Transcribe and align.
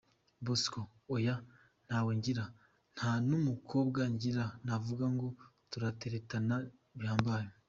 Bosco: 0.45 0.81
Oya 1.15 1.35
ntawe 1.87 2.11
ngira, 2.19 2.45
nta 2.95 3.11
n’umukobwa 3.29 4.01
ngira 4.13 4.45
navuga 4.65 5.05
ngo 5.15 5.27
turateretana 5.71 6.55
bihambaye. 6.99 7.49